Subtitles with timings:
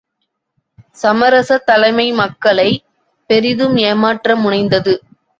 [1.01, 2.81] சமரசத் தலைமை மக்களைப்
[3.29, 4.95] பெரிதும் ஏமாற்ற முனைந்தது.